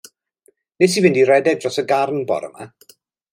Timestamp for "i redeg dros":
1.23-1.79